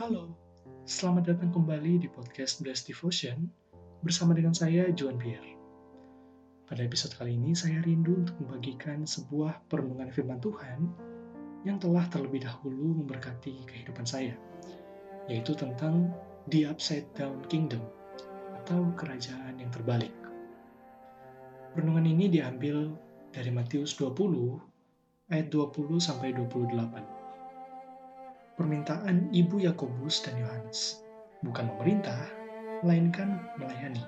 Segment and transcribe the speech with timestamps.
[0.00, 0.32] Halo,
[0.88, 3.52] selamat datang kembali di podcast Blessed Devotion
[4.00, 5.60] bersama dengan saya, Joan Pierre.
[6.64, 10.88] Pada episode kali ini, saya rindu untuk membagikan sebuah perenungan firman Tuhan
[11.68, 14.32] yang telah terlebih dahulu memberkati kehidupan saya,
[15.28, 16.08] yaitu tentang
[16.48, 17.84] The Upside Down Kingdom
[18.64, 20.16] atau kerajaan yang terbalik.
[21.76, 22.88] Renungan ini diambil
[23.36, 24.16] dari Matius 20
[25.28, 27.19] ayat 20 sampai 28
[28.60, 31.00] permintaan ibu Yakobus dan Yohanes,
[31.40, 32.28] bukan memerintah,
[32.84, 34.04] melainkan melayani.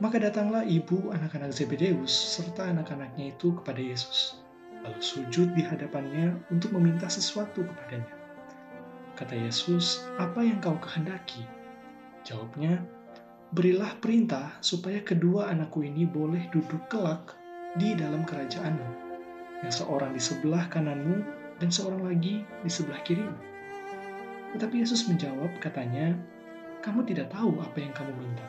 [0.00, 4.40] Maka datanglah ibu anak-anak Zebedeus serta anak-anaknya itu kepada Yesus,
[4.80, 8.08] lalu sujud di hadapannya untuk meminta sesuatu kepadanya.
[9.20, 11.44] Kata Yesus, "Apa yang kau kehendaki?"
[12.24, 12.80] Jawabnya,
[13.52, 17.36] "Berilah perintah supaya kedua anakku ini boleh duduk kelak
[17.76, 18.90] di dalam kerajaanmu,
[19.62, 23.36] yang seorang di sebelah kananmu dan seorang lagi di sebelah kirimu.
[24.54, 26.14] Tetapi Yesus menjawab, katanya,
[26.82, 28.46] kamu tidak tahu apa yang kamu minta.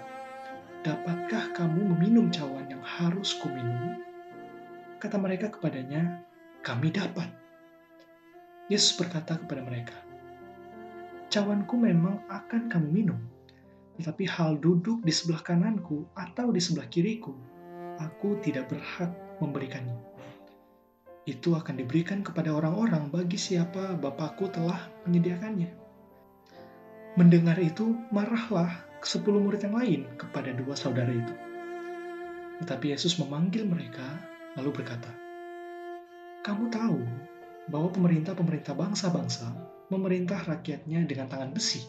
[0.86, 3.98] Dapatkah kamu meminum cawan yang harus kuminum?
[5.02, 6.22] Kata mereka kepadanya,
[6.62, 7.30] kami dapat.
[8.70, 9.98] Yesus berkata kepada mereka,
[11.30, 13.20] cawanku memang akan kamu minum,
[13.98, 17.34] tetapi hal duduk di sebelah kananku atau di sebelah kiriku,
[18.02, 20.15] aku tidak berhak memberikannya
[21.26, 24.78] itu akan diberikan kepada orang-orang bagi siapa Bapakku telah
[25.10, 25.74] menyediakannya.
[27.18, 31.34] Mendengar itu, marahlah sepuluh murid yang lain kepada dua saudara itu.
[32.62, 34.06] Tetapi Yesus memanggil mereka,
[34.54, 35.10] lalu berkata,
[36.46, 37.02] Kamu tahu
[37.74, 39.50] bahwa pemerintah-pemerintah bangsa-bangsa
[39.90, 41.82] memerintah rakyatnya dengan tangan besi,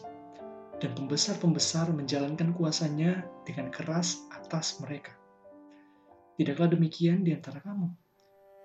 [0.81, 5.13] dan pembesar-pembesar menjalankan kuasanya dengan keras atas mereka.
[6.37, 8.06] Tidaklah demikian di antara kamu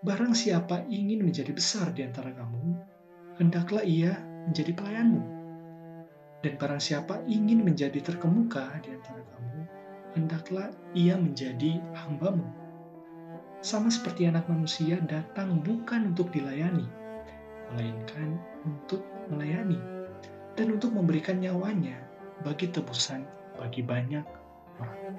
[0.02, 2.74] Barang siapa ingin menjadi besar di antara kamu,
[3.38, 4.18] hendaklah ia
[4.50, 5.22] menjadi pelayanmu.
[6.42, 9.62] Dan barang siapa ingin menjadi terkemuka di antara kamu,
[10.18, 12.42] hendaklah ia menjadi hambamu.
[13.62, 16.90] Sama seperti anak manusia datang bukan untuk dilayani,
[17.70, 19.78] melainkan untuk melayani
[20.58, 21.94] dan untuk memberikan nyawanya
[22.42, 23.22] bagi tebusan
[23.54, 24.26] bagi banyak
[24.82, 25.14] orang.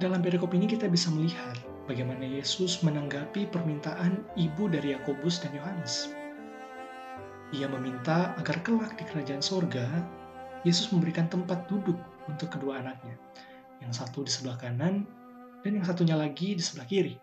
[0.00, 6.12] Dalam perikop ini kita bisa melihat bagaimana Yesus menanggapi permintaan ibu dari Yakobus dan Yohanes.
[7.56, 9.88] Ia meminta agar kelak di kerajaan sorga,
[10.68, 11.96] Yesus memberikan tempat duduk
[12.28, 13.16] untuk kedua anaknya,
[13.80, 15.08] yang satu di sebelah kanan
[15.64, 17.16] dan yang satunya lagi di sebelah kiri.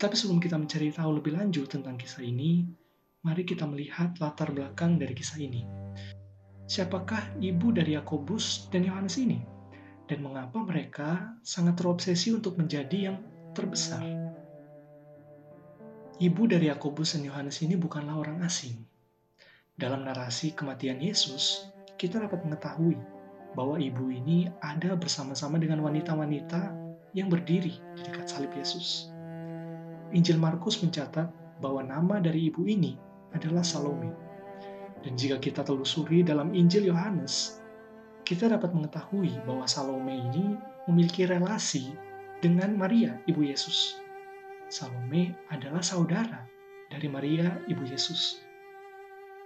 [0.00, 2.64] Tapi sebelum kita mencari tahu lebih lanjut tentang kisah ini,
[3.20, 5.60] mari kita melihat latar belakang dari kisah ini.
[6.66, 9.55] Siapakah ibu dari Yakobus dan Yohanes ini?
[10.06, 13.18] Dan mengapa mereka sangat terobsesi untuk menjadi yang
[13.54, 14.02] terbesar.
[16.16, 18.80] Ibu dari Yakobus dan Yohanes ini bukanlah orang asing.
[19.76, 21.68] Dalam narasi kematian Yesus,
[22.00, 22.96] kita dapat mengetahui
[23.52, 26.72] bahwa ibu ini ada bersama-sama dengan wanita-wanita
[27.12, 29.12] yang berdiri di dekat salib Yesus.
[30.16, 31.28] Injil Markus mencatat
[31.60, 32.96] bahwa nama dari ibu ini
[33.36, 34.12] adalah Salome.
[35.04, 37.60] Dan jika kita telusuri dalam Injil Yohanes,
[38.26, 40.58] kita dapat mengetahui bahwa Salome ini
[40.90, 41.94] memiliki relasi
[42.42, 44.02] dengan Maria, ibu Yesus.
[44.66, 46.42] Salome adalah saudara
[46.90, 48.42] dari Maria, ibu Yesus.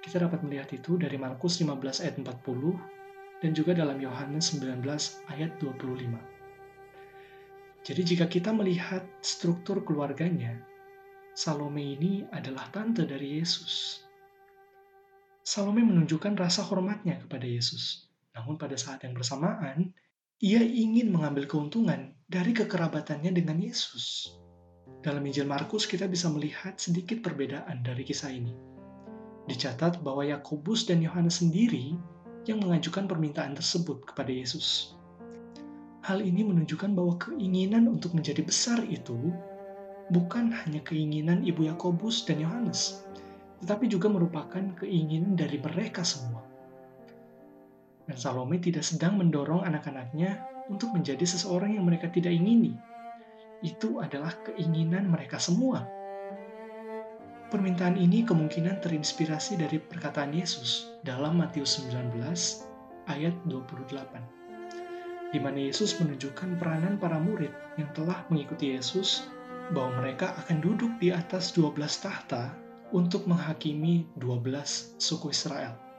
[0.00, 4.80] Kita dapat melihat itu dari Markus 15 ayat 40 dan juga dalam Yohanes 19
[5.28, 7.84] ayat 25.
[7.84, 10.56] Jadi jika kita melihat struktur keluarganya,
[11.36, 14.00] Salome ini adalah tante dari Yesus.
[15.44, 19.90] Salome menunjukkan rasa hormatnya kepada Yesus namun pada saat yang bersamaan,
[20.40, 24.32] ia ingin mengambil keuntungan dari kekerabatannya dengan Yesus.
[25.00, 28.52] Dalam Injil Markus kita bisa melihat sedikit perbedaan dari kisah ini.
[29.48, 31.96] Dicatat bahwa Yakobus dan Yohanes sendiri
[32.48, 34.96] yang mengajukan permintaan tersebut kepada Yesus.
[36.00, 39.16] Hal ini menunjukkan bahwa keinginan untuk menjadi besar itu
[40.10, 43.04] bukan hanya keinginan ibu Yakobus dan Yohanes,
[43.62, 46.49] tetapi juga merupakan keinginan dari mereka semua.
[48.10, 52.74] Dan Salome tidak sedang mendorong anak-anaknya untuk menjadi seseorang yang mereka tidak ingini.
[53.62, 55.86] Itu adalah keinginan mereka semua.
[57.54, 62.18] Permintaan ini kemungkinan terinspirasi dari perkataan Yesus dalam Matius 19
[63.06, 64.40] ayat 28
[65.30, 69.30] di mana Yesus menunjukkan peranan para murid yang telah mengikuti Yesus
[69.70, 72.50] bahwa mereka akan duduk di atas 12 tahta
[72.90, 75.89] untuk menghakimi 12 suku Israel.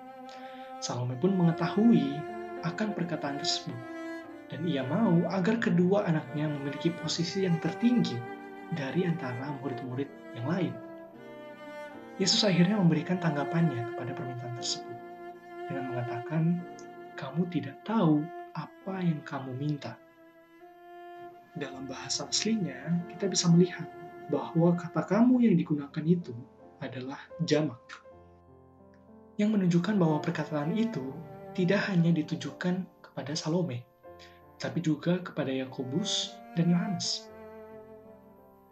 [0.81, 2.17] Salome pun mengetahui
[2.65, 3.77] akan perkataan tersebut,
[4.49, 8.17] dan ia mau agar kedua anaknya memiliki posisi yang tertinggi
[8.73, 10.73] dari antara murid-murid yang lain.
[12.17, 14.97] Yesus akhirnya memberikan tanggapannya kepada permintaan tersebut
[15.69, 16.43] dengan mengatakan,
[17.13, 18.25] "Kamu tidak tahu
[18.57, 20.01] apa yang kamu minta."
[21.53, 23.85] Dalam bahasa aslinya, kita bisa melihat
[24.33, 26.33] bahwa kata "kamu" yang digunakan itu
[26.81, 27.79] adalah jamak,
[29.39, 31.13] yang menunjukkan bahwa perkataan itu
[31.55, 33.83] tidak hanya ditujukan kepada Salome,
[34.59, 37.31] tapi juga kepada Yakobus dan Yohanes.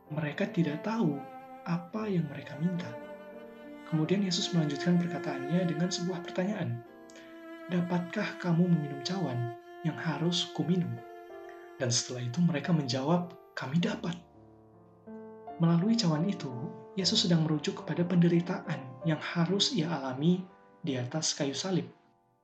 [0.09, 1.19] Mereka tidak tahu
[1.69, 2.89] apa yang mereka minta
[3.89, 6.85] Kemudian Yesus melanjutkan perkataannya dengan sebuah pertanyaan.
[7.73, 10.93] Dapatkah kamu meminum cawan yang harus kuminum?
[11.81, 14.13] Dan setelah itu mereka menjawab, kami dapat.
[15.57, 16.53] Melalui cawan itu,
[16.93, 20.43] Yesus sedang merujuk kepada penderitaan yang harus ia alami
[20.83, 21.87] di atas kayu salib.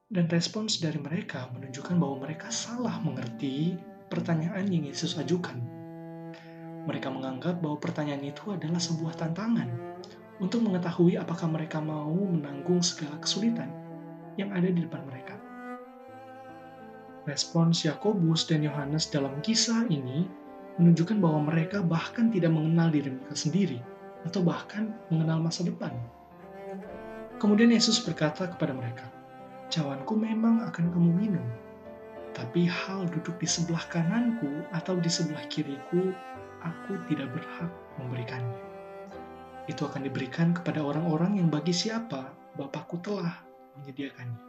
[0.06, 3.74] Dan respons dari mereka menunjukkan bahwa mereka salah mengerti
[4.08, 5.58] pertanyaan yang Yesus ajukan.
[6.86, 9.68] Mereka menganggap bahwa pertanyaan itu adalah sebuah tantangan
[10.38, 13.72] untuk mengetahui apakah mereka mau menanggung segala kesulitan
[14.38, 15.36] yang ada di depan mereka.
[17.26, 20.30] Respons Yakobus dan Yohanes dalam kisah ini
[20.78, 23.80] menunjukkan bahwa mereka bahkan tidak mengenal diri mereka sendiri
[24.28, 25.90] atau bahkan mengenal masa depan.
[27.38, 29.08] Kemudian Yesus berkata kepada mereka,
[29.70, 31.48] "Cawanku memang akan kamu minum,
[32.32, 36.16] tapi hal duduk di sebelah kananku atau di sebelah kiriku,
[36.64, 38.76] aku tidak berhak memberikannya."
[39.66, 43.44] itu akan diberikan kepada orang-orang yang bagi siapa Bapakku telah
[43.76, 44.40] menyediakannya.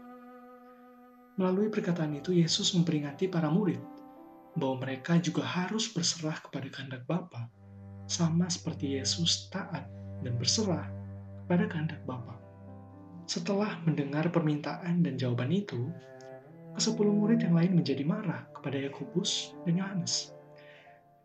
[1.37, 3.81] Melalui perkataan itu, Yesus memperingati para murid
[4.57, 7.51] bahwa mereka juga harus berserah kepada kehendak Bapa,
[8.07, 9.85] sama seperti Yesus taat
[10.23, 10.87] dan berserah
[11.45, 12.46] kepada kehendak Bapa.
[13.27, 15.91] Setelah mendengar permintaan dan jawaban itu,
[16.79, 20.31] kesepuluh murid yang lain menjadi marah kepada Yakobus dan Yohanes.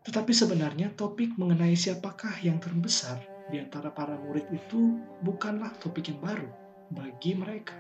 [0.02, 3.22] Tetapi sebenarnya topik mengenai siapakah yang terbesar
[3.54, 6.50] di antara para murid itu bukanlah topik yang baru
[6.90, 7.78] bagi mereka.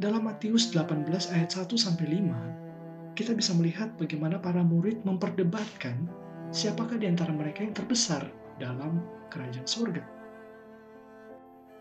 [0.00, 1.04] Dalam Matius 18
[1.36, 6.08] ayat 1 sampai 5, kita bisa melihat bagaimana para murid memperdebatkan
[6.48, 8.24] siapakah di antara mereka yang terbesar
[8.56, 10.19] dalam kerajaan surga.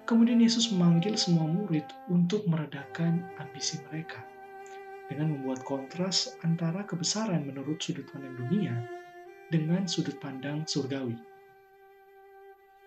[0.10, 4.26] Kemudian Yesus memanggil semua murid untuk meredakan ambisi mereka
[5.06, 8.74] dengan membuat kontras antara kebesaran menurut sudut pandang dunia
[9.54, 11.14] dengan sudut pandang surgawi.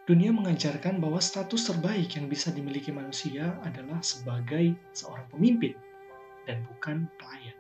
[0.03, 5.79] Dunia mengajarkan bahwa status terbaik yang bisa dimiliki manusia adalah sebagai seorang pemimpin
[6.43, 7.55] dan bukan pelayan.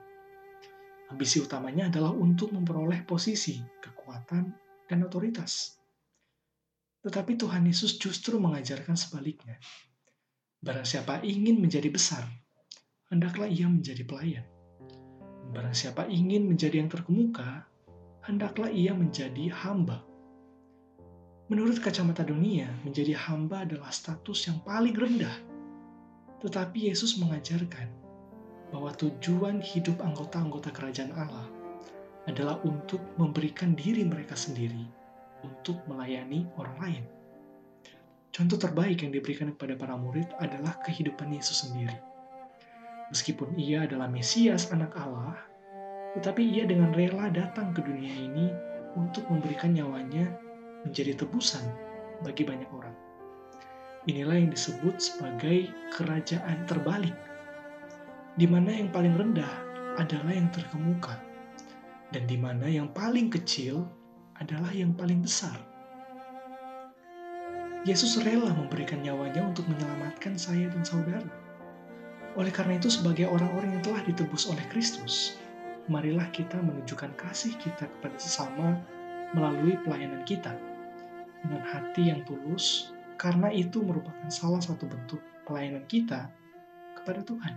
[1.14, 4.50] Ambisi utamanya adalah untuk memperoleh posisi, kekuatan,
[4.90, 5.81] dan otoritas.
[7.02, 9.58] Tetapi Tuhan Yesus justru mengajarkan sebaliknya.
[10.62, 12.22] Barang siapa ingin menjadi besar,
[13.10, 14.46] hendaklah ia menjadi pelayan.
[15.50, 17.66] Barang siapa ingin menjadi yang terkemuka,
[18.22, 20.06] hendaklah ia menjadi hamba
[21.52, 25.36] Menurut kacamata dunia, menjadi hamba adalah status yang paling rendah.
[26.40, 27.92] Tetapi Yesus mengajarkan
[28.72, 31.44] bahwa tujuan hidup anggota-anggota kerajaan Allah
[32.24, 34.88] adalah untuk memberikan diri mereka sendiri
[35.44, 37.04] untuk melayani orang lain.
[38.32, 41.94] Contoh terbaik yang diberikan kepada para murid adalah kehidupan Yesus sendiri.
[43.12, 45.36] Meskipun ia adalah Mesias anak Allah,
[46.16, 48.48] tetapi ia dengan rela datang ke dunia ini
[48.96, 50.32] untuk memberikan nyawanya
[50.88, 51.60] menjadi tebusan
[52.24, 52.96] bagi banyak orang.
[54.08, 57.14] Inilah yang disebut sebagai kerajaan terbalik,
[58.40, 59.52] di mana yang paling rendah
[60.00, 61.20] adalah yang terkemuka,
[62.16, 63.84] dan di mana yang paling kecil
[64.42, 65.54] adalah yang paling besar.
[67.82, 71.26] Yesus rela memberikan nyawanya untuk menyelamatkan saya dan saudara.
[72.38, 75.38] Oleh karena itu, sebagai orang-orang yang telah ditebus oleh Kristus,
[75.90, 78.78] marilah kita menunjukkan kasih kita kepada sesama
[79.34, 80.54] melalui pelayanan kita
[81.42, 86.30] dengan hati yang tulus, karena itu merupakan salah satu bentuk pelayanan kita
[87.02, 87.54] kepada Tuhan.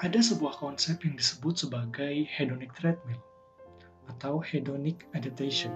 [0.00, 3.20] Ada sebuah konsep yang disebut sebagai hedonic treadmill
[4.10, 5.72] atau hedonic adaptation.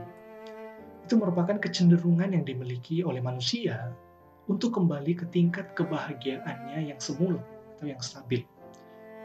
[1.05, 3.93] Itu merupakan kecenderungan yang dimiliki oleh manusia
[4.49, 7.41] untuk kembali ke tingkat kebahagiaannya yang semula
[7.77, 8.43] atau yang stabil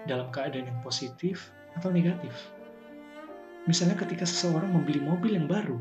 [0.07, 2.35] dalam keadaan yang positif atau negatif.
[3.63, 5.79] Misalnya ketika seseorang membeli mobil yang baru,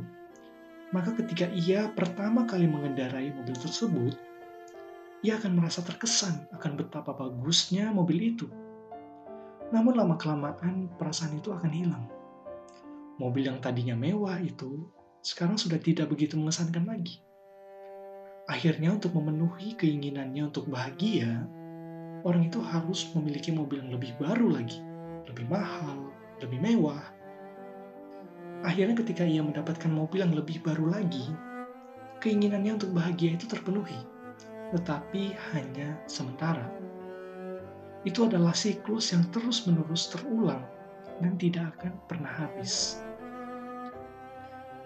[0.95, 4.15] maka ketika ia pertama kali mengendarai mobil tersebut,
[5.27, 8.47] ia akan merasa terkesan akan betapa bagusnya mobil itu.
[9.75, 12.05] Namun lama-kelamaan perasaan itu akan hilang.
[13.21, 14.89] Mobil yang tadinya mewah itu
[15.21, 17.21] sekarang sudah tidak begitu mengesankan lagi.
[18.49, 21.47] Akhirnya untuk memenuhi keinginannya untuk bahagia,
[22.27, 24.83] orang itu harus memiliki mobil yang lebih baru lagi,
[25.29, 26.11] lebih mahal,
[26.43, 27.03] lebih mewah,
[28.63, 31.27] Akhirnya ketika ia mendapatkan mobil yang lebih baru lagi,
[32.23, 33.99] keinginannya untuk bahagia itu terpenuhi,
[34.71, 36.71] tetapi hanya sementara.
[38.07, 40.63] Itu adalah siklus yang terus-menerus terulang
[41.21, 43.03] dan tidak akan pernah habis.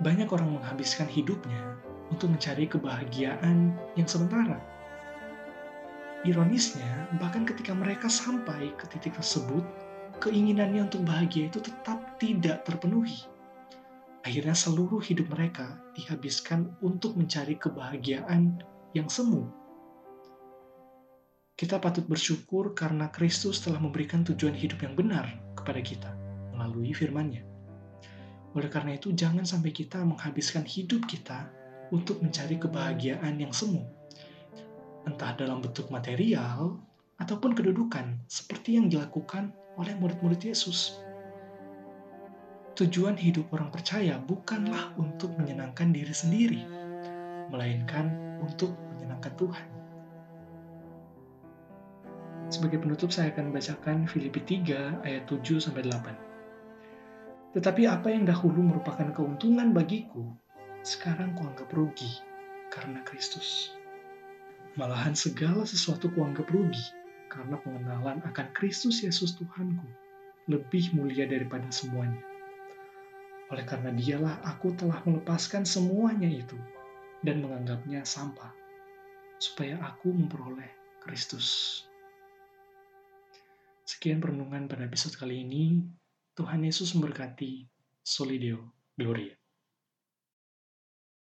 [0.03, 1.79] Banyak orang menghabiskan hidupnya
[2.11, 4.61] untuk mencari kebahagiaan yang sementara.
[6.27, 9.63] Ironisnya, bahkan ketika mereka sampai ke titik tersebut,
[10.19, 13.25] keinginannya untuk bahagia itu tetap tidak terpenuhi.
[14.27, 18.59] Akhirnya seluruh hidup mereka dihabiskan untuk mencari kebahagiaan
[18.91, 19.47] yang semu.
[21.57, 25.25] Kita patut bersyukur karena Kristus telah memberikan tujuan hidup yang benar
[25.57, 26.13] kepada kita
[26.53, 27.41] melalui firman-Nya.
[28.53, 31.49] Oleh karena itu, jangan sampai kita menghabiskan hidup kita
[31.89, 33.89] untuk mencari kebahagiaan yang semu,
[35.09, 36.77] entah dalam bentuk material
[37.17, 41.01] ataupun kedudukan, seperti yang dilakukan oleh murid-murid Yesus
[42.77, 46.63] tujuan hidup orang percaya bukanlah untuk menyenangkan diri sendiri,
[47.49, 48.13] melainkan
[48.45, 49.76] untuk menyenangkan Tuhan.
[52.47, 57.57] Sebagai penutup saya akan membacakan Filipi 3 ayat 7 sampai 8.
[57.59, 60.25] Tetapi apa yang dahulu merupakan keuntungan bagiku,
[60.87, 62.23] sekarang kuanggap rugi
[62.71, 63.75] karena Kristus.
[64.77, 66.85] Malahan segala sesuatu kuanggap rugi
[67.33, 69.89] karena pengenalan akan Kristus Yesus Tuhanku
[70.47, 72.23] lebih mulia daripada semuanya
[73.47, 76.59] oleh karena dialah aku telah melepaskan semuanya itu
[77.23, 78.51] dan menganggapnya sampah,
[79.39, 80.67] supaya aku memperoleh
[80.99, 81.86] Kristus.
[83.87, 85.79] Sekian perenungan pada episode kali ini.
[86.35, 87.71] Tuhan Yesus memberkati.
[88.03, 89.46] Solideo Gloria.